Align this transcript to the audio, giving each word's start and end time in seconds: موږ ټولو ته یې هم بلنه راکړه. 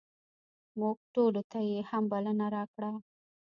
موږ 0.79 0.97
ټولو 1.13 1.41
ته 1.51 1.59
یې 1.69 1.79
هم 1.89 2.03
بلنه 2.11 2.45
راکړه. 2.55 2.91